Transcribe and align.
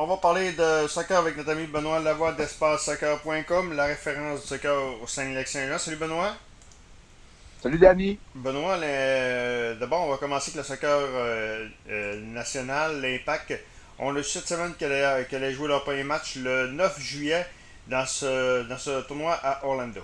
on 0.00 0.06
va 0.06 0.16
parler 0.16 0.52
de 0.52 0.88
soccer 0.88 1.18
avec 1.18 1.36
notre 1.36 1.50
ami 1.50 1.66
Benoît 1.66 1.98
Lavoie 1.98 2.32
d'EspaceSoccer.com, 2.32 3.74
la 3.74 3.84
référence 3.84 4.40
du 4.40 4.46
soccer 4.46 4.74
au 5.02 5.06
Saint-Lac-Saint-Jean. 5.06 5.76
Salut 5.76 5.98
Benoît. 5.98 6.32
Salut 7.62 7.78
Danny. 7.78 8.18
Benoît, 8.34 8.78
euh, 8.78 9.74
d'abord, 9.74 10.06
on 10.06 10.10
va 10.10 10.16
commencer 10.16 10.52
avec 10.52 10.56
le 10.56 10.74
soccer 10.74 10.88
euh, 10.90 11.68
euh, 11.90 12.20
national, 12.32 13.02
l'Impact. 13.02 13.52
On 13.98 14.16
a 14.16 14.22
su 14.22 14.38
cette 14.38 14.48
semaine 14.48 14.72
qu'elle 14.78 14.92
allait, 14.92 15.52
jouer 15.52 15.68
leur 15.68 15.84
premier 15.84 16.04
match 16.04 16.36
le 16.36 16.68
9 16.68 16.98
juillet 16.98 17.44
dans 17.86 18.06
ce, 18.06 18.66
dans 18.66 18.78
ce 18.78 19.02
tournoi 19.02 19.34
à 19.34 19.66
Orlando. 19.66 20.00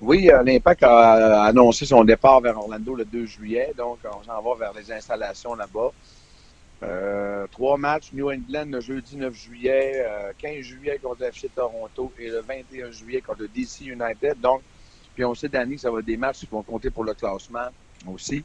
Oui, 0.00 0.30
l'Impact 0.46 0.84
a 0.84 1.42
annoncé 1.42 1.84
son 1.84 2.04
départ 2.04 2.40
vers 2.40 2.56
Orlando 2.56 2.94
le 2.94 3.04
2 3.04 3.26
juillet, 3.26 3.72
donc 3.76 3.98
on 4.04 4.22
s'en 4.24 4.40
va 4.40 4.54
vers 4.54 4.72
les 4.72 4.92
installations 4.92 5.56
là-bas. 5.56 5.90
Trois 7.50 7.76
matchs, 7.76 8.12
New 8.12 8.30
England 8.30 8.66
le 8.70 8.80
jeudi 8.80 9.16
9 9.16 9.34
juillet, 9.34 10.04
15 10.38 10.60
juillet 10.60 10.98
contre 11.02 11.22
FC 11.22 11.48
Toronto 11.54 12.12
et 12.18 12.28
le 12.28 12.40
21 12.40 12.90
juillet 12.90 13.20
contre 13.20 13.42
le 13.42 13.48
DC 13.48 13.86
United. 13.86 14.40
Donc, 14.40 14.62
puis 15.18 15.24
on 15.24 15.34
sait, 15.34 15.48
Danny, 15.48 15.74
que 15.74 15.80
ça 15.80 15.90
va 15.90 15.98
être 15.98 16.06
des 16.06 16.16
matchs 16.16 16.38
qui 16.38 16.46
vont 16.46 16.62
compter 16.62 16.90
pour 16.90 17.02
le 17.02 17.12
classement 17.12 17.68
aussi. 18.06 18.44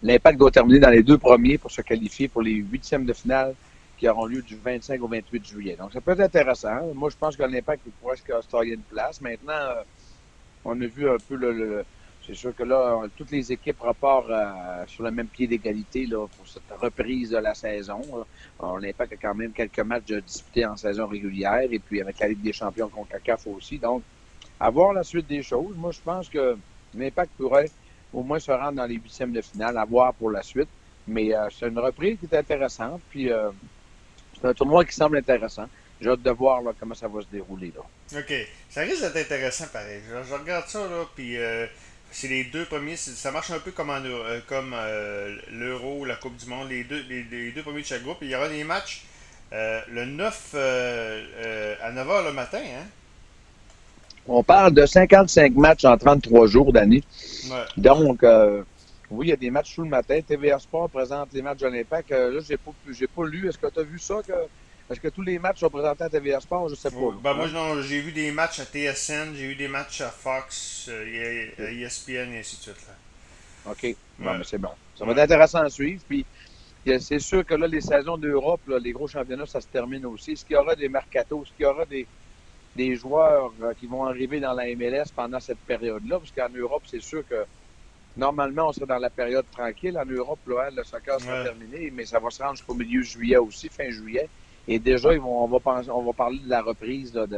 L'Impact 0.00 0.38
doit 0.38 0.52
terminer 0.52 0.78
dans 0.78 0.90
les 0.90 1.02
deux 1.02 1.18
premiers 1.18 1.58
pour 1.58 1.72
se 1.72 1.80
qualifier 1.80 2.28
pour 2.28 2.42
les 2.42 2.54
huitièmes 2.54 3.04
de 3.04 3.12
finale 3.12 3.54
qui 3.98 4.08
auront 4.08 4.26
lieu 4.26 4.42
du 4.42 4.56
25 4.56 5.02
au 5.02 5.08
28 5.08 5.44
juillet. 5.44 5.76
Donc, 5.76 5.92
ça 5.92 6.00
peut 6.00 6.12
être 6.12 6.20
intéressant. 6.20 6.94
Moi, 6.94 7.10
je 7.10 7.16
pense 7.16 7.36
que 7.36 7.42
l'Impact 7.42 7.82
pourrait 8.00 8.16
se 8.16 8.64
une 8.64 8.82
place. 8.82 9.20
Maintenant, 9.20 9.54
euh, 9.54 9.82
on 10.64 10.80
a 10.80 10.86
vu 10.86 11.08
un 11.08 11.16
peu 11.28 11.34
le, 11.34 11.84
c'est 12.26 12.34
sûr 12.34 12.54
que 12.56 12.64
là, 12.64 13.02
toutes 13.16 13.30
les 13.30 13.52
équipes 13.52 13.80
repartent 13.80 14.30
euh, 14.30 14.84
sur 14.86 15.04
le 15.04 15.12
même 15.12 15.28
pied 15.28 15.46
d'égalité 15.46 16.08
pour 16.10 16.28
cette 16.46 16.62
reprise 16.80 17.30
de 17.30 17.38
la 17.38 17.54
saison. 17.54 18.00
L'Impact 18.80 19.12
a 19.12 19.16
quand 19.16 19.34
même 19.34 19.52
quelques 19.52 19.80
matchs 19.80 20.12
disputés 20.12 20.66
en 20.66 20.76
saison 20.76 21.06
régulière 21.06 21.68
et 21.70 21.78
puis 21.78 22.00
avec 22.00 22.18
la 22.18 22.28
Ligue 22.28 22.42
des 22.42 22.52
champions 22.52 22.88
contre 22.88 23.10
CACAF 23.10 23.46
aussi. 23.46 23.78
Donc, 23.78 24.02
à 24.58 24.70
voir 24.70 24.92
la 24.92 25.04
suite 25.04 25.28
des 25.28 25.42
choses. 25.42 25.76
Moi, 25.76 25.92
je 25.92 26.00
pense 26.00 26.28
que 26.28 26.56
l'Impact 26.94 27.30
pourrait 27.36 27.70
au 28.12 28.22
moins 28.22 28.38
se 28.38 28.50
rendre 28.50 28.72
dans 28.72 28.86
les 28.86 28.94
huitièmes 28.94 29.32
de 29.32 29.42
finale, 29.42 29.76
à 29.78 29.84
voir 29.84 30.14
pour 30.14 30.30
la 30.30 30.42
suite. 30.42 30.68
Mais 31.06 31.32
euh, 31.32 31.48
c'est 31.50 31.68
une 31.68 31.78
reprise 31.78 32.18
qui 32.18 32.26
est 32.26 32.36
intéressante. 32.36 33.00
Puis 33.10 33.30
euh, 33.30 33.50
c'est 34.34 34.48
un 34.48 34.54
tournoi 34.54 34.84
qui 34.84 34.94
semble 34.94 35.18
intéressant. 35.18 35.68
J'ai 36.00 36.10
hâte 36.10 36.22
de 36.22 36.30
voir 36.30 36.62
comment 36.78 36.94
ça 36.94 37.06
va 37.08 37.22
se 37.22 37.26
dérouler. 37.28 37.72
Là. 37.74 38.18
OK. 38.18 38.34
Ça 38.68 38.80
risque 38.82 39.00
d'être 39.00 39.16
intéressant 39.16 39.66
pareil. 39.72 40.02
Je, 40.08 40.34
regarde 40.34 40.66
ça, 40.66 40.80
là, 40.80 41.04
puis 41.14 41.36
c'est 42.10 42.28
les 42.28 42.44
deux 42.44 42.64
premiers. 42.64 42.96
Ça 42.96 43.30
marche 43.30 43.50
un 43.50 43.58
peu 43.58 43.70
comme, 43.70 43.92
comme 44.46 44.74
l'Euro, 45.52 46.04
la 46.04 46.16
Coupe 46.16 46.36
du 46.36 46.46
Monde, 46.46 46.68
les 46.68 46.84
deux, 46.84 47.02
les, 47.08 47.52
deux 47.52 47.62
premiers 47.62 47.82
de 47.82 47.86
chaque 47.86 48.02
groupe. 48.02 48.18
il 48.22 48.28
y 48.28 48.34
aura 48.34 48.48
des 48.48 48.64
matchs 48.64 49.04
le 49.52 50.04
9 50.04 50.54
à 51.82 51.92
9h 51.92 52.24
le 52.24 52.32
matin. 52.32 52.58
Hein? 52.58 52.86
On 54.28 54.42
parle 54.42 54.72
de 54.72 54.84
55 54.84 55.54
matchs 55.54 55.84
en 55.84 55.96
33 55.96 56.46
jours 56.48 56.72
d'année. 56.72 57.02
Donc, 57.76 58.24
euh, 58.24 58.62
oui, 59.10 59.26
il 59.26 59.30
y 59.30 59.32
a 59.32 59.36
des 59.36 59.50
matchs 59.50 59.74
tout 59.74 59.82
le 59.82 59.88
matin. 59.88 60.20
TVA 60.20 60.58
Sport 60.58 60.90
présente 60.90 61.28
les 61.32 61.42
matchs 61.42 61.60
de 61.60 61.68
l'Impact. 61.68 62.10
Euh, 62.10 62.32
là, 62.32 62.40
j'ai 62.46 62.56
pas, 62.56 62.72
pas 63.14 63.26
lu. 63.26 63.48
Est-ce 63.48 63.58
que 63.58 63.68
tu 63.68 63.78
as 63.78 63.84
vu 63.84 63.98
ça? 63.98 64.16
Que, 64.26 64.32
est-ce 64.90 65.00
que 65.00 65.08
tous 65.08 65.22
les 65.22 65.38
matchs 65.38 65.60
sont 65.60 65.70
présentés 65.70 66.04
à 66.04 66.08
TVA 66.08 66.40
Sport? 66.40 66.68
Je 66.68 66.74
sais 66.74 66.90
pas. 66.90 66.96
ben, 67.22 67.34
moi, 67.34 67.48
j'ai 67.82 68.00
vu 68.00 68.12
des 68.12 68.30
matchs 68.30 68.60
à 68.60 68.64
TSN, 68.64 69.34
j'ai 69.34 69.48
vu 69.48 69.56
des 69.56 69.68
matchs 69.68 70.00
à 70.00 70.10
Fox, 70.10 70.88
euh, 70.88 71.50
ESPN 71.58 72.32
et 72.32 72.38
ainsi 72.40 72.56
de 72.56 72.62
suite. 72.62 72.86
Là. 72.86 73.72
OK. 73.72 73.96
Bon, 74.18 74.42
c'est 74.44 74.58
bon. 74.58 74.70
Ça 74.94 75.04
va 75.04 75.12
être 75.12 75.18
intéressant 75.18 75.60
à 75.60 75.70
suivre. 75.70 76.02
Puis, 76.08 76.24
c'est 77.00 77.18
sûr 77.18 77.44
que 77.44 77.54
là, 77.54 77.66
les 77.66 77.80
saisons 77.80 78.16
d'Europe, 78.16 78.60
les 78.80 78.92
gros 78.92 79.08
championnats, 79.08 79.46
ça 79.46 79.60
se 79.60 79.66
termine 79.66 80.06
aussi. 80.06 80.32
Est-ce 80.32 80.44
qu'il 80.44 80.54
y 80.54 80.58
aura 80.58 80.76
des 80.76 80.88
mercatos? 80.88 81.42
Est-ce 81.42 81.52
qu'il 81.56 81.64
y 81.64 81.66
aura 81.66 81.84
des 81.84 82.06
des 82.76 82.94
joueurs 82.94 83.52
euh, 83.62 83.72
qui 83.74 83.86
vont 83.86 84.04
arriver 84.04 84.38
dans 84.38 84.52
la 84.52 84.66
MLS 84.76 85.06
pendant 85.14 85.40
cette 85.40 85.58
période-là, 85.58 86.18
parce 86.18 86.30
qu'en 86.30 86.54
Europe, 86.54 86.82
c'est 86.86 87.02
sûr 87.02 87.26
que 87.26 87.44
normalement, 88.16 88.68
on 88.68 88.72
serait 88.72 88.86
dans 88.86 88.98
la 88.98 89.10
période 89.10 89.46
tranquille. 89.50 89.98
En 89.98 90.04
Europe, 90.04 90.38
là, 90.46 90.70
le 90.70 90.84
soccer 90.84 91.20
sera 91.20 91.42
terminé, 91.42 91.90
mais 91.90 92.06
ça 92.06 92.20
va 92.20 92.30
se 92.30 92.42
rendre 92.42 92.56
jusqu'au 92.56 92.74
milieu 92.74 93.02
juillet 93.02 93.38
aussi, 93.38 93.68
fin 93.68 93.90
juillet. 93.90 94.28
Et 94.68 94.78
déjà, 94.78 95.12
ils 95.12 95.20
vont, 95.20 95.44
on, 95.44 95.48
va 95.48 95.60
penser, 95.60 95.90
on 95.90 96.02
va 96.02 96.12
parler 96.12 96.38
de 96.38 96.50
la 96.50 96.62
reprise 96.62 97.12
de, 97.12 97.28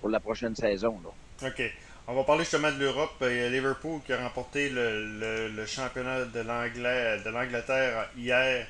pour 0.00 0.08
la 0.08 0.20
prochaine 0.20 0.56
saison. 0.56 0.98
Là. 1.04 1.48
OK. 1.48 1.62
On 2.10 2.14
va 2.14 2.24
parler 2.24 2.44
justement 2.44 2.72
de 2.72 2.78
l'Europe. 2.78 3.16
Il 3.20 3.36
y 3.36 3.40
a 3.40 3.50
Liverpool 3.50 4.00
qui 4.06 4.14
a 4.14 4.22
remporté 4.22 4.70
le, 4.70 5.66
championnat 5.66 6.24
de 6.24 6.40
l'Angleterre 7.30 8.08
hier. 8.16 8.66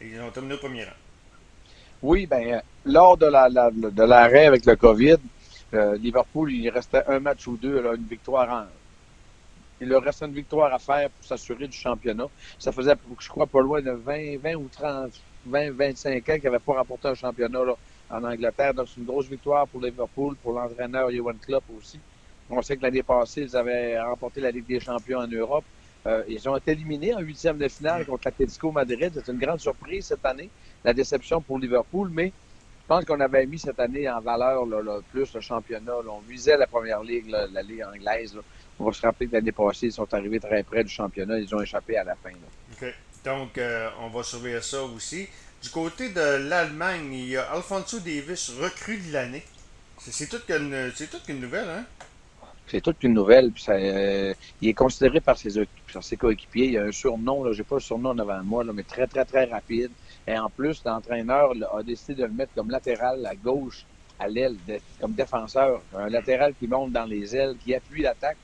Ils 0.00 0.20
ont 0.20 0.30
terminé 0.30 0.54
au 0.54 0.58
premier 0.58 0.84
rang. 0.84 0.90
Oui, 2.02 2.26
bien, 2.26 2.60
lors 2.84 3.16
de 3.16 3.26
l'arrêt 3.26 3.50
la, 3.54 3.70
de 3.70 4.46
avec 4.48 4.66
le 4.66 4.76
COVID, 4.76 5.16
euh, 5.72 5.96
Liverpool, 5.96 6.52
il 6.52 6.68
restait 6.68 7.02
un 7.06 7.20
match 7.20 7.46
ou 7.46 7.56
deux, 7.56 7.80
là, 7.80 7.94
une 7.94 8.04
victoire 8.04 8.50
en. 8.50 8.66
Il 9.80 9.88
leur 9.88 10.02
restait 10.02 10.26
une 10.26 10.34
victoire 10.34 10.72
à 10.74 10.78
faire 10.78 11.08
pour 11.10 11.24
s'assurer 11.24 11.66
du 11.68 11.76
championnat. 11.76 12.26
Ça 12.58 12.72
faisait, 12.72 12.94
je 13.18 13.28
crois, 13.28 13.46
pas 13.46 13.60
loin 13.60 13.80
de 13.80 13.92
20, 13.92 14.38
20 14.38 14.54
ou 14.56 14.68
30, 14.70 15.12
20, 15.46 15.72
25 15.72 16.28
ans 16.28 16.34
qu'ils 16.34 16.44
n'avaient 16.44 16.58
pas 16.58 16.74
remporté 16.74 17.08
un 17.08 17.14
championnat 17.14 17.60
en 18.10 18.24
Angleterre. 18.24 18.74
Donc, 18.74 18.88
c'est 18.88 19.00
une 19.00 19.06
grosse 19.06 19.26
victoire 19.26 19.66
pour 19.66 19.80
Liverpool, 19.80 20.36
pour 20.42 20.52
l'entraîneur 20.52 21.10
Johan 21.10 21.34
Klopp 21.44 21.64
aussi. 21.78 21.98
On 22.50 22.60
sait 22.60 22.76
que 22.76 22.82
l'année 22.82 23.02
passée, 23.02 23.42
ils 23.42 23.56
avaient 23.56 23.98
remporté 24.00 24.40
la 24.40 24.50
Ligue 24.50 24.66
des 24.66 24.80
champions 24.80 25.20
en 25.20 25.26
Europe. 25.26 25.64
Euh, 26.06 26.24
ils 26.28 26.48
ont 26.48 26.56
été 26.56 26.72
éliminés 26.72 27.14
en 27.14 27.20
huitième 27.20 27.58
de 27.58 27.68
finale 27.68 28.04
contre 28.04 28.22
l'Atlético 28.26 28.72
Madrid. 28.72 29.12
C'est 29.14 29.32
une 29.32 29.38
grande 29.38 29.60
surprise 29.60 30.06
cette 30.06 30.24
année, 30.26 30.50
la 30.84 30.92
déception 30.92 31.40
pour 31.40 31.58
Liverpool, 31.58 32.10
mais 32.12 32.26
je 32.26 32.88
pense 32.88 33.04
qu'on 33.04 33.20
avait 33.20 33.46
mis 33.46 33.58
cette 33.58 33.78
année 33.78 34.10
en 34.10 34.20
valeur 34.20 34.64
plus 35.12 35.32
le 35.32 35.40
championnat. 35.40 35.92
on 36.10 36.18
visait 36.28 36.56
la 36.56 36.66
première 36.66 37.02
ligue, 37.02 37.30
la 37.30 37.62
ligue 37.62 37.84
anglaise. 37.84 38.36
On 38.78 38.86
va 38.86 38.92
se 38.92 39.02
rappeler 39.02 39.28
que 39.28 39.34
l'année 39.34 39.52
passée, 39.52 39.86
ils 39.86 39.92
sont 39.92 40.12
arrivés 40.12 40.40
très 40.40 40.62
près 40.64 40.82
du 40.82 40.90
championnat. 40.90 41.38
Ils 41.38 41.54
ont 41.54 41.62
échappé 41.62 41.96
à 41.96 42.04
la 42.04 42.16
fin. 42.16 42.30
Donc, 43.24 43.58
euh, 43.58 43.88
on 44.00 44.08
va 44.08 44.22
surveiller 44.22 44.60
ça 44.62 44.82
aussi. 44.82 45.28
Du 45.62 45.70
côté 45.70 46.08
de 46.08 46.48
l'Allemagne, 46.48 47.12
il 47.12 47.28
y 47.28 47.36
a 47.36 47.50
Alfonso 47.52 48.00
Davis, 48.00 48.50
recrue 48.60 48.98
de 48.98 49.12
l'année. 49.12 49.44
C'est 49.98 50.28
toute 50.28 50.46
toute 50.46 51.28
une 51.28 51.40
nouvelle, 51.40 51.68
hein? 51.68 51.84
C'est 52.66 52.80
toute 52.80 53.02
une 53.04 53.14
nouvelle. 53.14 53.52
Euh, 53.68 54.34
il 54.60 54.68
est 54.68 54.74
considéré 54.74 55.20
par 55.20 55.36
ses, 55.38 55.50
ses 56.00 56.16
coéquipiers. 56.16 56.66
Il 56.66 56.78
a 56.78 56.82
un 56.84 56.92
surnom, 56.92 57.52
je 57.52 57.58
n'ai 57.58 57.64
pas 57.64 57.76
le 57.76 57.80
surnom 57.80 58.14
devant 58.14 58.42
moi, 58.42 58.64
là, 58.64 58.72
mais 58.72 58.82
très, 58.82 59.06
très, 59.06 59.24
très 59.24 59.44
rapide. 59.44 59.92
Et 60.26 60.36
en 60.36 60.50
plus, 60.50 60.82
l'entraîneur 60.84 61.52
a 61.72 61.82
décidé 61.82 62.22
de 62.22 62.26
le 62.26 62.32
mettre 62.32 62.54
comme 62.54 62.70
latéral 62.70 63.24
à 63.26 63.36
gauche, 63.36 63.84
à 64.18 64.26
l'aile, 64.26 64.56
comme 65.00 65.12
défenseur. 65.12 65.82
Un 65.96 66.08
latéral 66.08 66.54
qui 66.58 66.66
monte 66.66 66.92
dans 66.92 67.04
les 67.04 67.36
ailes, 67.36 67.56
qui 67.62 67.74
appuie 67.74 68.02
l'attaque. 68.02 68.38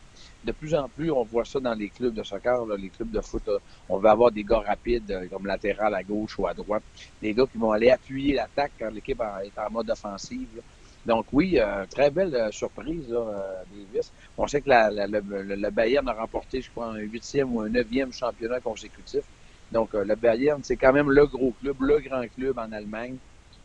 De 0.45 0.53
plus 0.53 0.75
en 0.75 0.89
plus, 0.89 1.11
on 1.11 1.25
voit 1.25 1.45
ça 1.45 1.61
dans 1.61 1.75
les 1.75 1.89
clubs 1.89 2.15
de 2.15 2.23
soccer, 2.23 2.65
les 2.77 2.89
clubs 2.89 3.11
de 3.11 3.21
foot. 3.21 3.43
on 3.89 3.99
veut 3.99 4.09
avoir 4.09 4.31
des 4.31 4.45
gars 4.45 4.61
rapides 4.61 5.11
euh, 5.11 5.27
comme 5.29 5.47
latéral 5.47 5.95
à 5.95 6.03
gauche 6.03 6.39
ou 6.39 6.47
à 6.47 6.55
droite. 6.55 6.83
Des 7.21 7.35
gars 7.35 7.47
qui 7.51 7.59
vont 7.59 7.73
aller 7.73 7.91
appuyer 7.91 8.35
l'attaque 8.35 8.73
quand 8.79 8.91
l'équipe 8.91 9.21
est 9.21 9.59
en 9.59 9.71
mode 9.71 9.91
offensive. 9.91 10.63
Donc 11.05 11.27
oui, 11.33 11.59
euh, 11.59 11.85
très 11.91 12.11
belle 12.11 12.35
euh, 12.35 12.51
surprise, 12.51 13.09
Davis. 13.09 14.13
On 14.37 14.47
sait 14.47 14.61
que 14.61 14.71
le, 14.71 15.71
Bayern 15.71 16.09
a 16.09 16.13
remporté, 16.13 16.61
je 16.61 16.71
crois, 16.71 16.87
un 16.87 16.99
huitième 16.99 17.55
ou 17.55 17.61
un 17.61 17.69
neuvième 17.69 18.13
championnat 18.13 18.61
consécutif. 18.61 19.25
Donc, 19.71 19.93
le 19.93 20.15
Bayern, 20.15 20.61
c'est 20.65 20.77
quand 20.77 20.95
même 20.95 21.11
le 21.11 21.27
gros 21.27 21.53
club, 21.61 21.77
le 21.81 21.99
grand 21.99 22.27
club 22.35 22.59
en 22.59 22.73
Allemagne 22.73 23.17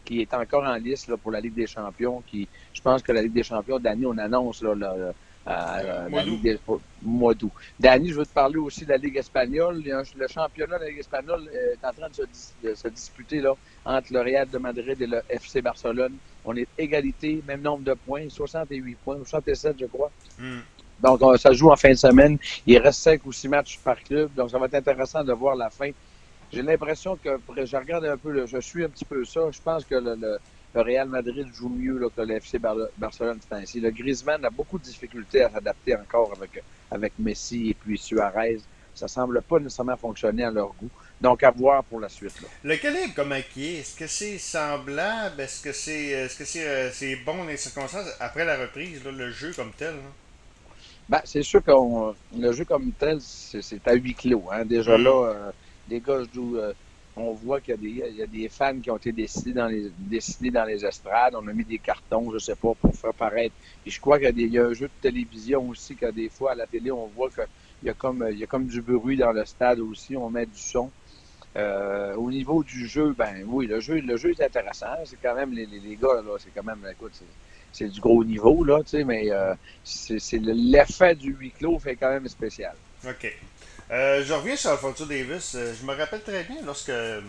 qui 0.03 0.21
est 0.21 0.33
encore 0.33 0.63
en 0.63 0.75
là, 0.75 1.17
pour 1.21 1.31
la 1.31 1.39
Ligue 1.39 1.53
des 1.53 1.67
Champions. 1.67 2.21
Je 2.31 2.81
pense 2.81 3.01
que 3.01 3.11
la 3.11 3.21
Ligue 3.21 3.33
des 3.33 3.43
Champions, 3.43 3.79
Danny, 3.79 4.05
on 4.05 4.17
annonce 4.17 4.61
euh, 5.47 6.09
mois 7.01 7.33
d'août. 7.33 7.51
Danny, 7.79 8.09
je 8.09 8.15
veux 8.15 8.25
te 8.25 8.33
parler 8.33 8.57
aussi 8.57 8.85
de 8.85 8.89
la 8.89 8.97
Ligue 8.97 9.17
espagnole. 9.17 9.83
Le 9.83 10.27
championnat 10.27 10.77
de 10.77 10.83
la 10.83 10.89
Ligue 10.89 10.99
espagnole 10.99 11.49
est 11.53 11.85
en 11.85 11.91
train 11.91 12.09
de 12.09 12.73
se, 12.75 12.87
disputer 12.87 13.41
là, 13.41 13.53
entre 13.85 14.13
le 14.13 14.21
Real 14.21 14.49
de 14.49 14.57
Madrid 14.57 15.01
et 15.01 15.07
le 15.07 15.21
FC 15.29 15.61
Barcelone. 15.61 16.15
On 16.45 16.55
est 16.55 16.67
égalité, 16.77 17.41
même 17.47 17.61
nombre 17.61 17.83
de 17.83 17.93
points, 17.93 18.29
68 18.29 18.97
points, 19.03 19.17
67 19.17 19.77
je 19.79 19.85
crois. 19.85 20.11
Hmm. 20.39 20.59
Donc, 21.01 21.21
ça 21.37 21.51
joue 21.51 21.69
en 21.69 21.75
fin 21.75 21.89
de 21.89 21.95
semaine. 21.95 22.37
Il 22.65 22.77
reste 22.77 23.01
5 23.01 23.25
ou 23.25 23.33
6 23.33 23.49
matchs 23.49 23.79
par 23.79 24.01
club. 24.01 24.33
Donc, 24.35 24.49
ça 24.49 24.57
va 24.57 24.67
être 24.67 24.75
intéressant 24.75 25.23
de 25.23 25.33
voir 25.33 25.55
la 25.55 25.69
fin. 25.69 25.91
J'ai 26.53 26.61
l'impression 26.61 27.17
que, 27.17 27.29
je 27.65 27.75
regarde 27.75 28.05
un 28.05 28.15
peu, 28.15 28.45
je 28.45 28.57
suis 28.59 28.83
un 28.83 28.89
petit 28.89 29.05
peu 29.05 29.25
ça. 29.25 29.41
Je 29.51 29.59
pense 29.61 29.83
que 29.83 29.95
le, 29.95 30.37
Real 30.75 31.07
Madrid 31.07 31.47
joue 31.53 31.69
mieux 31.69 32.09
que 32.15 32.21
le 32.21 32.35
FC 32.35 32.59
Barcelone 32.97 33.39
ainsi. 33.51 33.79
Le 33.79 33.91
Griezmann 33.91 34.43
a 34.45 34.49
beaucoup 34.49 34.79
de 34.79 34.83
difficultés 34.83 35.43
à 35.43 35.49
s'adapter 35.49 35.95
encore 35.95 36.33
avec, 36.35 36.63
avec 36.89 37.13
Messi 37.19 37.69
et 37.69 37.73
puis 37.73 37.97
Suarez. 37.97 38.59
Ça 38.95 39.07
semble 39.07 39.41
pas 39.41 39.59
nécessairement 39.59 39.97
fonctionner 39.97 40.43
à 40.43 40.51
leur 40.51 40.73
goût. 40.73 40.89
Donc, 41.19 41.41
à 41.43 41.51
voir 41.51 41.83
pour 41.83 41.99
la 41.99 42.09
suite. 42.09 42.33
Le 42.63 42.75
calibre, 42.75 43.13
comment 43.15 43.39
qui 43.53 43.65
est 43.75 43.79
Est-ce 43.79 43.95
que 43.97 44.07
c'est 44.07 44.37
semblable? 44.37 45.41
Est-ce 45.41 45.63
que 45.63 45.71
c'est 45.71 46.07
est 46.07 46.27
-ce 46.27 46.37
que 46.37 46.91
c'est 46.91 47.15
bon 47.25 47.37
dans 47.37 47.45
les 47.45 47.57
circonstances 47.57 48.07
après 48.19 48.45
la 48.45 48.57
reprise, 48.57 49.03
le 49.03 49.31
jeu 49.31 49.53
comme 49.55 49.71
tel 49.71 49.95
ben, 51.09 51.21
c'est 51.25 51.43
sûr 51.43 51.61
que 51.63 51.71
le 52.37 52.51
jeu 52.53 52.65
comme 52.65 52.91
tel, 52.93 53.19
c'est 53.21 53.87
à 53.87 53.93
huis 53.93 54.15
clos. 54.15 54.45
Hein. 54.51 54.65
Déjà 54.65 54.97
mm. 54.97 55.03
là, 55.03 55.27
euh, 55.27 55.51
les 55.89 55.99
gars 55.99 56.21
jouent, 56.33 56.57
euh, 56.57 56.73
on 57.15 57.33
voit 57.33 57.61
qu'il 57.61 57.83
y, 57.83 57.99
y, 57.99 58.21
a 58.23 58.27
des 58.27 58.49
fans 58.49 58.79
qui 58.79 58.89
ont 58.89 58.97
été 58.97 59.11
dessinés 59.11 59.53
dans 59.53 59.67
les, 59.67 59.91
dessinés 59.97 60.51
dans 60.51 60.65
les 60.65 60.83
estrades. 60.85 61.35
On 61.35 61.47
a 61.47 61.53
mis 61.53 61.63
des 61.63 61.77
cartons, 61.77 62.31
je 62.31 62.39
sais 62.39 62.55
pas, 62.55 62.73
pour 62.73 62.95
faire 62.95 63.13
paraître. 63.13 63.53
Et 63.85 63.89
je 63.89 64.01
crois 64.01 64.19
qu'il 64.19 64.39
y, 64.39 64.47
y, 64.47 64.57
a 64.57 64.65
un 64.65 64.73
jeu 64.73 64.87
de 64.87 65.01
télévision 65.01 65.69
aussi, 65.69 65.95
que 65.95 66.09
des 66.11 66.29
fois, 66.29 66.53
à 66.53 66.55
la 66.55 66.65
télé, 66.65 66.91
on 66.91 67.07
voit 67.07 67.29
qu'il 67.29 67.45
y, 67.83 67.89
a 67.89 67.93
comme, 67.93 68.27
il 68.31 68.39
y 68.39 68.43
a 68.43 68.47
comme 68.47 68.65
du 68.65 68.81
bruit 68.81 69.17
dans 69.17 69.31
le 69.31 69.45
stade 69.45 69.79
aussi. 69.79 70.17
On 70.17 70.29
met 70.29 70.45
du 70.45 70.59
son. 70.59 70.89
Euh, 71.55 72.15
au 72.15 72.31
niveau 72.31 72.63
du 72.63 72.87
jeu, 72.87 73.13
ben 73.15 73.43
oui, 73.45 73.67
le 73.67 73.79
jeu, 73.79 73.99
le 73.99 74.17
jeu 74.17 74.31
est 74.31 74.41
intéressant. 74.41 74.87
C'est 75.05 75.19
quand 75.21 75.35
même, 75.35 75.53
les, 75.53 75.67
les, 75.67 75.79
les 75.79 75.95
gars, 75.95 76.21
là, 76.25 76.37
c'est 76.39 76.49
quand 76.51 76.63
même, 76.63 76.83
écoute, 76.91 77.13
c'est 77.71 77.89
du 77.89 77.99
gros 78.01 78.23
niveau, 78.23 78.63
là, 78.63 78.81
tu 78.83 78.89
sais, 78.89 79.03
mais 79.03 79.31
euh, 79.31 79.53
c'est 79.83 80.39
l'effet 80.39 81.15
du 81.15 81.33
huis 81.33 81.51
clos 81.51 81.77
fait 81.79 81.95
quand 81.95 82.09
même 82.09 82.27
spécial. 82.27 82.75
OK. 83.07 83.33
Euh, 83.91 84.23
je 84.23 84.33
reviens 84.33 84.55
sur 84.55 84.71
Alfonso 84.71 85.05
Davis. 85.05 85.55
Euh, 85.55 85.73
je 85.79 85.85
me 85.85 85.93
rappelle 85.93 86.21
très 86.21 86.43
bien 86.43 86.57
lorsque 86.65 86.89
euh, 86.89 87.21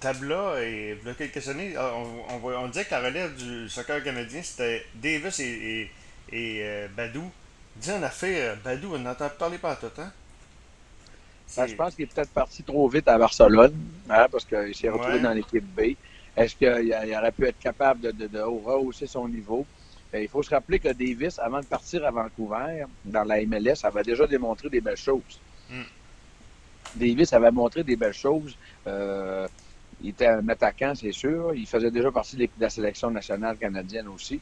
Tabla 0.00 0.62
et 0.62 0.96
il 1.00 1.06
y 1.06 1.10
a 1.10 1.14
quelques 1.14 1.48
années, 1.48 1.74
on, 1.76 2.46
on, 2.46 2.54
on, 2.54 2.68
disait 2.68 2.84
que 2.84 2.92
la 2.92 3.00
relève 3.00 3.34
du 3.34 3.68
soccer 3.68 4.02
canadien, 4.02 4.42
c'était 4.42 4.84
Davis 4.94 5.40
et, 5.40 5.90
et, 6.32 6.58
et 6.58 6.88
Badou. 6.96 7.30
Dis 7.76 7.90
en 7.90 8.02
affaire, 8.02 8.56
Badou, 8.64 8.94
on 8.94 8.98
n'entend 8.98 9.28
pas 9.28 9.30
parler 9.30 9.58
pas 9.58 9.76
tout, 9.76 9.90
hein? 9.98 10.12
Ben, 11.56 11.66
je 11.66 11.74
pense 11.74 11.94
qu'il 11.94 12.04
est 12.04 12.12
peut-être 12.12 12.30
parti 12.30 12.62
trop 12.62 12.88
vite 12.88 13.06
à 13.06 13.16
Barcelone, 13.18 13.74
hein, 14.10 14.26
parce 14.30 14.44
qu'il 14.44 14.74
s'est 14.74 14.88
retrouvé 14.88 15.14
ouais. 15.14 15.20
dans 15.20 15.32
l'équipe 15.32 15.64
B. 15.64 15.94
Est-ce 16.36 16.56
qu'il 16.56 16.68
aurait 16.68 17.32
pu 17.32 17.46
être 17.46 17.58
capable 17.58 18.00
de, 18.00 18.10
de, 18.10 18.26
de 18.26 18.40
rehausser 18.40 19.06
son 19.06 19.28
niveau? 19.28 19.64
Il 20.22 20.28
faut 20.28 20.42
se 20.42 20.50
rappeler 20.50 20.78
que 20.78 20.88
Davis, 20.88 21.38
avant 21.38 21.60
de 21.60 21.66
partir 21.66 22.04
à 22.04 22.10
Vancouver, 22.10 22.84
dans 23.04 23.24
la 23.24 23.44
MLS, 23.44 23.84
avait 23.84 24.02
déjà 24.02 24.26
démontré 24.26 24.68
des 24.68 24.80
belles 24.80 24.96
choses. 24.96 25.40
Mm. 25.70 25.82
Davis 26.94 27.32
avait 27.32 27.50
montré 27.50 27.82
des 27.82 27.96
belles 27.96 28.12
choses. 28.12 28.56
Euh, 28.86 29.46
il 30.02 30.10
était 30.10 30.26
un 30.26 30.48
attaquant, 30.48 30.94
c'est 30.94 31.12
sûr. 31.12 31.52
Il 31.54 31.66
faisait 31.66 31.90
déjà 31.90 32.10
partie 32.10 32.36
de 32.36 32.48
la 32.58 32.70
sélection 32.70 33.10
nationale 33.10 33.56
canadienne 33.56 34.08
aussi. 34.08 34.40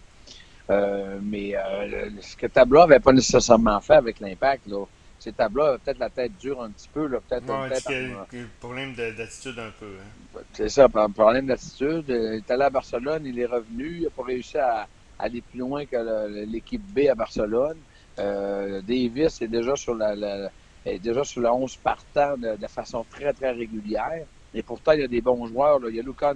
Euh, 0.70 1.18
mais 1.22 1.54
euh, 1.54 2.08
ce 2.20 2.36
que 2.36 2.46
Tableau 2.46 2.80
n'avait 2.80 3.00
pas 3.00 3.12
nécessairement 3.12 3.80
fait 3.80 3.94
avec 3.94 4.20
l'impact, 4.20 4.66
là, 4.66 4.84
ces 5.18 5.32
tableaux 5.32 5.78
peut-être 5.78 5.98
la 5.98 6.10
tête 6.10 6.32
dure 6.38 6.62
un 6.62 6.70
petit 6.70 6.88
peu. 6.92 7.08
Peut-être 7.08 7.46
ouais, 7.48 8.46
problème 8.60 8.94
d'attitude 8.94 9.58
un 9.58 9.70
peu. 9.78 9.86
Hein. 9.86 10.40
C'est 10.52 10.68
ça, 10.68 10.88
problème 10.88 11.46
d'attitude. 11.46 12.04
Il 12.08 12.14
est 12.14 12.50
allé 12.50 12.64
à 12.64 12.70
Barcelone, 12.70 13.24
il 13.24 13.38
est 13.38 13.46
revenu, 13.46 13.96
il 13.96 14.02
n'a 14.02 14.10
pas 14.10 14.24
réussi 14.24 14.58
à, 14.58 14.86
aller 15.18 15.40
plus 15.40 15.60
loin 15.60 15.84
que 15.84 16.44
l'équipe 16.46 16.82
B 16.94 17.08
à 17.10 17.14
Barcelone. 17.14 17.78
Euh, 18.18 18.80
Davis 18.82 19.42
est 19.42 19.48
déjà 19.48 19.76
sur 19.76 19.94
la, 19.94 20.14
la 20.14 20.50
est 20.86 20.98
déjà 20.98 21.24
sur 21.24 21.40
la 21.40 21.54
11 21.54 21.76
partant 21.76 22.36
de, 22.36 22.56
de, 22.56 22.66
façon 22.66 23.04
très, 23.10 23.32
très 23.32 23.52
régulière. 23.52 24.26
Et 24.54 24.62
pourtant, 24.62 24.92
il 24.92 25.00
y 25.00 25.04
a 25.04 25.08
des 25.08 25.20
bons 25.20 25.46
joueurs. 25.46 25.80
Là. 25.80 25.88
Il 25.88 25.96
y 25.96 26.00
a 26.00 26.02
Lucan, 26.02 26.34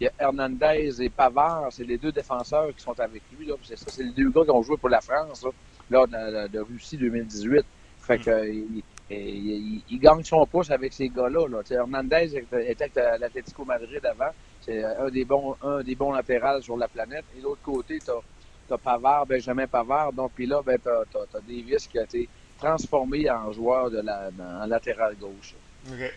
il 0.00 0.04
y 0.04 0.06
a 0.06 0.12
Hernandez 0.18 1.02
et 1.02 1.08
Pavard. 1.08 1.68
C'est 1.70 1.84
les 1.84 1.98
deux 1.98 2.10
défenseurs 2.10 2.74
qui 2.74 2.82
sont 2.82 2.98
avec 2.98 3.22
lui. 3.38 3.50
C'est 3.62 3.76
ça, 3.76 3.86
c'est 3.88 4.02
les 4.02 4.10
deux 4.10 4.30
gars 4.30 4.44
qui 4.44 4.50
ont 4.50 4.62
joué 4.62 4.76
pour 4.76 4.88
la 4.88 5.00
France 5.00 5.44
là, 5.44 5.50
lors 5.90 6.08
de, 6.08 6.48
de, 6.48 6.60
Russie 6.60 6.96
2018. 6.96 7.64
Fait 8.00 8.18
mm. 8.18 8.22
que 8.22 8.82
il, 9.16 9.82
il, 9.90 9.98
gagne 9.98 10.22
son 10.22 10.46
pouce 10.46 10.70
avec 10.70 10.92
ces 10.92 11.08
gars-là. 11.08 11.46
Là. 11.48 11.62
Hernandez 11.68 12.36
était 12.36 13.00
avec 13.00 13.20
l'Atlético 13.20 13.64
Madrid 13.64 14.04
avant. 14.06 14.30
C'est 14.60 14.84
un 14.84 15.08
des 15.08 15.24
bons 15.24 15.56
un 15.62 15.82
des 15.82 15.94
bons 15.94 16.12
latérales 16.12 16.62
sur 16.62 16.76
la 16.76 16.88
planète. 16.88 17.24
Et 17.36 17.38
de 17.38 17.44
l'autre 17.44 17.62
côté, 17.62 17.98
tu 17.98 18.10
as, 18.10 18.78
Pavard, 18.78 19.26
Benjamin 19.26 19.66
Pavard. 19.66 20.12
Donc, 20.12 20.32
puis 20.34 20.46
là, 20.46 20.62
ben, 20.64 20.78
tu 20.80 20.88
as, 20.88 21.40
Davis 21.40 21.88
qui 21.88 21.98
a 21.98 22.04
été 22.04 22.28
transformé 22.58 23.28
en 23.30 23.52
joueur 23.52 23.90
de 23.90 24.00
la, 24.00 24.30
en 24.62 24.66
latéral 24.66 25.16
gauche. 25.16 25.54
OK. 25.90 26.12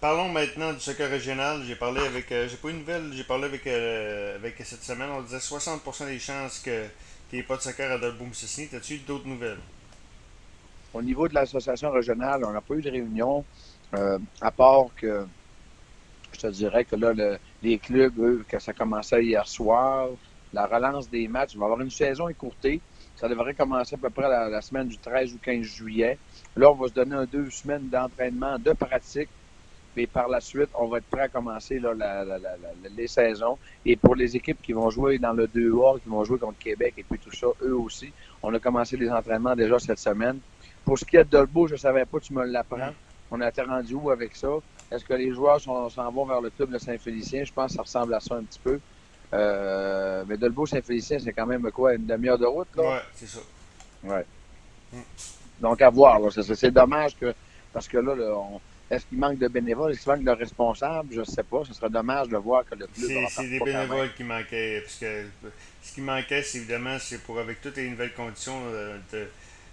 Parlons 0.00 0.28
maintenant 0.28 0.72
du 0.72 0.80
soccer 0.80 1.08
régional. 1.08 1.62
J'ai 1.64 1.76
parlé 1.76 2.00
avec. 2.00 2.32
Euh, 2.32 2.48
j'ai 2.48 2.56
pas 2.56 2.70
une 2.70 2.78
nouvelle, 2.78 3.12
j'ai 3.12 3.22
parlé 3.22 3.44
avec, 3.44 3.64
euh, 3.68 4.34
avec 4.34 4.56
cette 4.64 4.82
semaine. 4.82 5.08
On 5.10 5.22
disait 5.22 5.36
60% 5.38 6.06
des 6.06 6.18
chances 6.18 6.58
que 6.58 6.86
qu'il 7.30 7.38
n'y 7.38 7.44
pas 7.44 7.56
de 7.56 7.62
soccer 7.62 7.90
à 7.90 7.98
Dolboum-Sisney. 7.98 8.68
As-tu 8.74 8.98
d'autres 8.98 9.28
nouvelles? 9.28 9.60
Au 10.94 11.02
niveau 11.02 11.28
de 11.28 11.34
l'association 11.34 11.90
régionale, 11.90 12.44
on 12.44 12.52
n'a 12.52 12.60
pas 12.60 12.74
eu 12.74 12.82
de 12.82 12.90
réunion, 12.90 13.44
euh, 13.94 14.18
à 14.40 14.50
part 14.50 14.86
que 14.96 15.26
je 16.32 16.40
te 16.40 16.46
dirais 16.48 16.84
que 16.84 16.96
là, 16.96 17.12
le, 17.12 17.38
les 17.62 17.78
clubs, 17.78 18.18
eux, 18.18 18.44
que 18.48 18.58
ça 18.58 18.72
commençait 18.72 19.24
hier 19.24 19.46
soir, 19.46 20.08
la 20.52 20.66
relance 20.66 21.08
des 21.08 21.28
matchs, 21.28 21.54
il 21.54 21.58
va 21.58 21.66
avoir 21.66 21.80
une 21.80 21.90
saison 21.90 22.28
écourtée. 22.28 22.80
Ça 23.16 23.28
devrait 23.28 23.54
commencer 23.54 23.94
à 23.94 23.98
peu 23.98 24.10
près 24.10 24.28
la, 24.28 24.60
semaine 24.60 24.88
du 24.88 24.98
13 24.98 25.34
ou 25.34 25.38
15 25.38 25.62
juillet. 25.62 26.18
Là, 26.56 26.70
on 26.70 26.74
va 26.74 26.88
se 26.88 26.92
donner 26.92 27.24
deux 27.30 27.50
semaines 27.50 27.88
d'entraînement, 27.88 28.58
de 28.58 28.72
pratique. 28.72 29.28
Et 29.94 30.06
par 30.06 30.28
la 30.28 30.40
suite, 30.40 30.70
on 30.74 30.86
va 30.86 30.98
être 30.98 31.06
prêt 31.06 31.22
à 31.22 31.28
commencer 31.28 31.80
les 32.96 33.06
saisons. 33.06 33.58
Et 33.84 33.96
pour 33.96 34.14
les 34.14 34.34
équipes 34.34 34.60
qui 34.62 34.72
vont 34.72 34.88
jouer 34.88 35.18
dans 35.18 35.34
le 35.34 35.46
2A, 35.46 36.00
qui 36.00 36.08
vont 36.08 36.24
jouer 36.24 36.38
contre 36.38 36.58
Québec 36.58 36.94
et 36.96 37.02
puis 37.02 37.18
tout 37.18 37.34
ça, 37.34 37.48
eux 37.62 37.76
aussi, 37.76 38.10
on 38.42 38.52
a 38.54 38.58
commencé 38.58 38.96
les 38.96 39.10
entraînements 39.10 39.54
déjà 39.54 39.78
cette 39.78 39.98
semaine. 39.98 40.38
Pour 40.84 40.98
ce 40.98 41.04
qui 41.04 41.16
est 41.16 41.24
de 41.24 41.30
Dolbeau, 41.30 41.66
je 41.66 41.74
ne 41.74 41.78
savais 41.78 42.04
pas, 42.04 42.20
tu 42.20 42.32
me 42.32 42.44
l'apprends. 42.44 42.92
On 43.30 43.40
a 43.40 43.48
été 43.48 43.62
rendu 43.62 43.94
où 43.94 44.10
avec 44.10 44.36
ça? 44.36 44.48
Est-ce 44.90 45.04
que 45.04 45.14
les 45.14 45.32
joueurs 45.32 45.60
s'en 45.60 45.88
vont 46.10 46.26
vers 46.26 46.40
le 46.40 46.50
club 46.50 46.70
de 46.70 46.78
Saint-Félicien? 46.78 47.44
Je 47.44 47.52
pense 47.52 47.70
que 47.70 47.76
ça 47.76 47.82
ressemble 47.82 48.14
à 48.14 48.20
ça 48.20 48.34
un 48.34 48.42
petit 48.42 48.60
peu. 48.62 48.78
Euh, 49.32 50.24
mais 50.28 50.36
Dolbeau-Saint-Félicien, 50.36 51.18
c'est 51.18 51.32
quand 51.32 51.46
même 51.46 51.70
quoi, 51.70 51.94
une 51.94 52.04
demi-heure 52.04 52.38
de 52.38 52.44
route? 52.44 52.68
Là? 52.76 52.82
Ouais, 52.82 53.00
c'est 53.14 53.28
ça. 53.28 53.40
Ouais. 54.04 54.26
Mm. 54.92 55.00
Donc, 55.60 55.80
à 55.80 55.88
voir. 55.88 56.20
C'est 56.30 56.70
dommage 56.70 57.16
que. 57.16 57.34
Parce 57.72 57.88
que 57.88 57.96
là, 57.96 58.14
là 58.14 58.34
on, 58.36 58.60
est-ce 58.90 59.06
qu'il 59.06 59.16
manque 59.18 59.38
de 59.38 59.48
bénévoles? 59.48 59.92
Est-ce 59.92 60.02
qu'il 60.02 60.12
manque 60.12 60.24
de 60.24 60.30
responsables? 60.32 61.14
Je 61.14 61.20
ne 61.20 61.24
sais 61.24 61.42
pas. 61.42 61.62
Ce 61.64 61.72
serait 61.72 61.88
dommage 61.88 62.28
de 62.28 62.36
voir 62.36 62.64
que 62.66 62.74
le 62.74 62.86
club. 62.86 63.26
C'est 63.30 63.48
des 63.48 63.60
bénévoles 63.60 64.12
qui 64.14 64.24
manquaient. 64.24 64.82
Parce 64.82 64.96
que 64.96 65.24
ce 65.82 65.94
qui 65.94 66.02
manquait, 66.02 66.42
c'est 66.42 66.58
évidemment, 66.58 66.98
c'est 67.00 67.22
pour, 67.22 67.38
avec 67.38 67.62
toutes 67.62 67.78
les 67.78 67.88
nouvelles 67.88 68.12
conditions 68.12 68.60
de, 69.12 69.26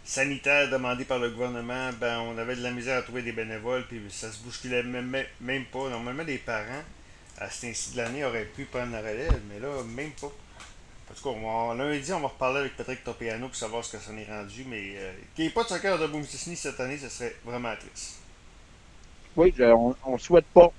de 0.09 0.13
sanitaires 0.13 0.69
demandées 0.71 1.05
par 1.05 1.19
le 1.19 1.29
gouvernement, 1.29 1.91
ben, 1.99 2.19
on 2.21 2.37
avait 2.39 2.55
de 2.55 2.63
la 2.63 2.71
misère 2.71 2.97
à 2.97 3.01
trouver 3.03 3.21
des 3.21 3.31
bénévoles, 3.31 3.85
puis 3.87 4.01
ça 4.09 4.31
se 4.31 4.39
bousculait 4.39 4.81
même, 4.81 5.15
même 5.39 5.65
pas. 5.65 5.87
Normalement, 5.87 6.23
les 6.23 6.39
parents, 6.39 6.83
à 7.37 7.49
cet 7.49 7.69
ainsi 7.69 7.91
de 7.91 7.97
l'année, 7.97 8.25
auraient 8.25 8.45
pu 8.45 8.65
prendre 8.65 8.91
la 8.91 9.01
relève, 9.01 9.39
mais 9.47 9.59
là, 9.59 9.69
même 9.83 10.11
pas. 10.19 10.27
En 10.27 11.13
tout 11.13 11.23
cas, 11.23 11.29
on 11.29 11.73
lundi, 11.73 12.11
on 12.11 12.21
va 12.21 12.27
reparler 12.27 12.59
avec 12.61 12.75
Patrick 12.75 13.03
Topiano 13.03 13.47
pour 13.47 13.55
savoir 13.55 13.85
ce 13.85 13.97
que 13.97 14.03
ça 14.03 14.11
en 14.11 14.17
est 14.17 14.25
rendu, 14.25 14.65
mais 14.67 14.93
euh, 14.95 15.13
qu'il 15.35 15.45
n'y 15.45 15.51
ait 15.51 15.53
pas 15.53 15.63
de 15.63 15.69
soccer 15.69 15.97
de 15.99 16.07
Boom 16.07 16.23
cette 16.23 16.79
année, 16.79 16.97
ce 16.97 17.09
serait 17.09 17.35
vraiment 17.45 17.75
triste. 17.75 18.17
Oui, 19.35 19.53
on 19.59 20.13
ne 20.13 20.17
souhaite 20.17 20.45
pas. 20.47 20.71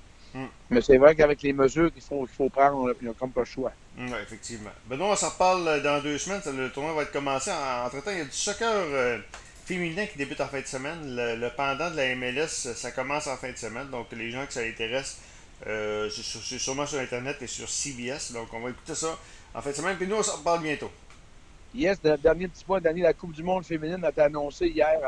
Mais 0.69 0.81
c'est 0.81 0.97
vrai 0.97 1.15
qu'avec 1.15 1.41
les 1.41 1.53
mesures 1.53 1.91
qu'il 1.91 2.01
faut, 2.01 2.25
faut 2.25 2.49
prendre, 2.49 2.93
il 3.01 3.05
n'y 3.05 3.11
a 3.11 3.13
comme 3.13 3.31
pas 3.31 3.41
le 3.41 3.45
choix. 3.45 3.71
Oui, 3.97 4.09
effectivement. 4.21 4.69
Benoît, 4.85 5.11
on 5.11 5.15
s'en 5.15 5.29
reparle 5.29 5.81
dans 5.83 6.01
deux 6.01 6.17
semaines. 6.17 6.41
Le 6.45 6.69
tournoi 6.69 6.93
va 6.93 7.03
être 7.03 7.11
commencé. 7.11 7.51
Entre-temps, 7.51 8.11
il 8.11 8.19
y 8.19 8.21
a 8.21 8.25
du 8.25 8.31
soccer 8.31 8.71
euh, 8.71 9.19
féminin 9.65 10.05
qui 10.05 10.17
débute 10.17 10.39
en 10.39 10.47
fin 10.47 10.61
de 10.61 10.65
semaine. 10.65 11.15
Le, 11.15 11.35
le, 11.35 11.49
pendant 11.49 11.91
de 11.91 11.97
la 11.97 12.15
MLS, 12.15 12.47
ça 12.47 12.91
commence 12.91 13.27
en 13.27 13.35
fin 13.35 13.51
de 13.51 13.57
semaine. 13.57 13.89
Donc, 13.89 14.07
les 14.13 14.31
gens 14.31 14.45
qui 14.45 14.53
ça 14.53 14.61
intéresse, 14.61 15.19
euh, 15.67 16.09
c'est 16.09 16.59
sûrement 16.59 16.85
sur 16.85 16.99
Internet 16.99 17.41
et 17.41 17.47
sur 17.47 17.69
CBS. 17.69 18.31
Donc, 18.33 18.47
on 18.53 18.61
va 18.61 18.69
écouter 18.69 18.95
ça 18.95 19.17
en 19.53 19.61
fin 19.61 19.71
de 19.71 19.75
semaine. 19.75 19.97
Puis 19.97 20.07
nous, 20.07 20.15
on 20.15 20.23
s'en 20.23 20.37
reparle 20.37 20.63
bientôt. 20.63 20.91
Yes, 21.73 21.99
le 22.03 22.17
dernier 22.17 22.47
petit 22.47 22.63
point, 22.63 22.81
Danny, 22.81 23.01
la 23.01 23.13
Coupe 23.13 23.31
du 23.31 23.43
Monde 23.43 23.65
féminine 23.65 24.03
a 24.03 24.09
été 24.09 24.21
annoncée 24.21 24.67
hier 24.67 24.99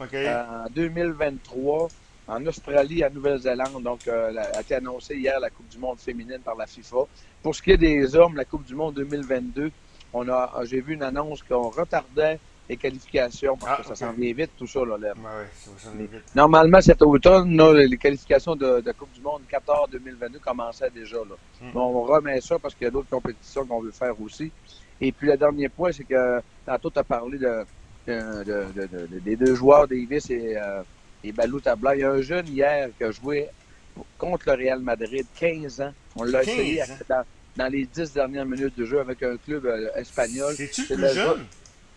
en, 0.00 0.04
okay. 0.04 0.28
en 0.28 0.66
2023 0.70 1.88
en 2.28 2.44
Australie, 2.46 3.04
en 3.04 3.10
Nouvelle-Zélande. 3.10 3.82
Donc, 3.82 4.06
euh, 4.06 4.32
a 4.54 4.60
été 4.60 4.74
annoncée 4.74 5.16
hier 5.16 5.40
la 5.40 5.50
Coupe 5.50 5.68
du 5.68 5.78
Monde 5.78 5.98
féminine 5.98 6.40
par 6.44 6.56
la 6.56 6.66
FIFA. 6.66 7.06
Pour 7.42 7.54
ce 7.54 7.62
qui 7.62 7.72
est 7.72 7.78
des 7.78 8.14
hommes, 8.14 8.36
la 8.36 8.44
Coupe 8.44 8.64
du 8.64 8.74
Monde 8.74 8.94
2022, 8.94 9.70
on 10.12 10.28
a, 10.28 10.52
j'ai 10.64 10.80
vu 10.80 10.94
une 10.94 11.02
annonce 11.02 11.42
qu'on 11.42 11.70
retardait 11.70 12.38
les 12.68 12.76
qualifications 12.76 13.56
parce 13.56 13.72
ah, 13.72 13.76
que 13.78 13.82
ça 13.84 13.92
okay. 13.92 14.04
s'en 14.04 14.12
vient 14.12 14.34
vite, 14.34 14.50
tout 14.58 14.66
ça. 14.66 14.80
Là, 14.80 14.98
là. 14.98 15.12
Ouais, 15.14 15.46
ça 15.54 15.70
s'en 15.78 15.96
vient 15.96 16.06
vite. 16.06 16.22
Normalement, 16.34 16.80
cet 16.82 17.00
automne, 17.00 17.56
là, 17.56 17.72
les 17.72 17.96
qualifications 17.96 18.56
de, 18.56 18.92
Coupe 18.92 19.12
du 19.12 19.22
Monde 19.22 19.42
14 19.48 19.88
2022 19.90 20.38
commençaient 20.38 20.90
déjà. 20.90 21.16
Là. 21.16 21.36
Mm. 21.62 21.72
Bon, 21.72 21.84
on 21.96 22.02
remet 22.02 22.40
ça 22.40 22.58
parce 22.58 22.74
qu'il 22.74 22.84
y 22.84 22.88
a 22.88 22.90
d'autres 22.90 23.08
compétitions 23.08 23.64
qu'on 23.64 23.80
veut 23.80 23.90
faire 23.90 24.20
aussi. 24.20 24.52
Et 25.00 25.12
puis, 25.12 25.28
le 25.28 25.36
dernier 25.36 25.68
point, 25.70 25.92
c'est 25.92 26.04
que 26.04 26.40
tantôt, 26.66 26.90
tu 26.90 26.98
as 26.98 27.04
parlé 27.04 27.38
de, 27.38 27.64
de, 28.06 28.44
de, 28.44 29.18
des 29.20 29.36
deux 29.36 29.54
joueurs, 29.54 29.88
Davis 29.88 30.28
et, 30.30 30.56
euh, 30.56 30.82
et 31.24 31.32
Balou 31.32 31.60
Tabla. 31.60 31.96
Il 31.96 32.00
y 32.00 32.04
a 32.04 32.10
un 32.10 32.20
jeune 32.20 32.46
hier 32.48 32.88
qui 32.96 33.04
a 33.04 33.10
joué 33.10 33.48
contre 34.16 34.44
le 34.46 34.52
Real 34.52 34.80
Madrid, 34.80 35.26
15 35.38 35.80
ans. 35.80 35.92
On 36.16 36.24
l'a 36.24 36.42
essayé 36.42 36.82
dans, 37.08 37.24
dans, 37.56 37.68
les 37.68 37.84
10 37.86 38.12
dernières 38.12 38.46
minutes 38.46 38.78
de 38.78 38.84
jeu 38.84 39.00
avec 39.00 39.22
un 39.22 39.36
club 39.36 39.66
euh, 39.66 39.88
espagnol. 39.96 40.54
C'est-tu 40.56 40.84
plus 40.84 40.96
le 40.96 41.08
jeune? 41.08 41.46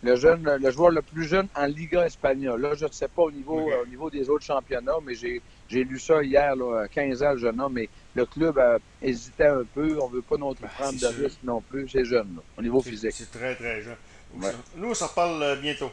Le, 0.03 0.15
jeune, 0.15 0.57
le 0.59 0.71
joueur 0.71 0.89
le 0.89 1.03
plus 1.03 1.25
jeune 1.25 1.47
en 1.55 1.65
Liga 1.65 2.05
espagnole. 2.07 2.59
Là, 2.59 2.73
je 2.73 2.85
ne 2.85 2.91
sais 2.91 3.07
pas 3.07 3.21
au 3.21 3.31
niveau, 3.31 3.61
okay. 3.61 3.71
euh, 3.71 3.83
au 3.83 3.85
niveau 3.85 4.09
des 4.09 4.29
autres 4.31 4.43
championnats, 4.43 4.97
mais 5.05 5.13
j'ai, 5.13 5.41
lu 5.69 5.99
ça 5.99 6.23
hier, 6.23 6.55
là, 6.55 6.87
15 6.87 7.21
ans, 7.21 7.31
le 7.33 7.37
jeune 7.37 7.61
homme, 7.61 7.73
mais 7.73 7.87
le 8.15 8.25
club 8.25 8.57
euh, 8.57 8.79
hésitait 9.01 9.45
un 9.45 9.63
peu. 9.63 9.99
On 10.01 10.09
ne 10.09 10.15
veut 10.15 10.21
pas 10.23 10.37
non 10.37 10.55
plus 10.55 10.63
ben, 10.63 10.71
prendre 10.75 10.99
de 10.99 11.23
risque 11.23 11.39
non 11.43 11.61
plus. 11.61 11.87
C'est 11.87 12.05
jeune, 12.05 12.35
là, 12.35 12.41
au 12.57 12.61
niveau 12.63 12.81
physique. 12.81 13.11
C'est 13.13 13.29
très, 13.29 13.55
très 13.55 13.83
jeune. 13.83 13.95
Ouais. 14.39 14.51
Nous, 14.75 14.89
on 14.89 14.93
s'en 14.93 15.07
reparle 15.07 15.43
euh, 15.43 15.55
bientôt. 15.57 15.91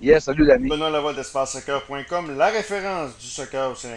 Yes, 0.00 0.24
salut 0.24 0.46
Dani. 0.46 0.68
Benoît 0.68 0.90
Laval 0.90 1.14
d'EspaceSoccer.com, 1.16 2.36
la 2.36 2.48
référence 2.48 3.16
du 3.18 3.26
soccer 3.26 3.70
au 3.70 3.74
Sénégal. 3.74 3.94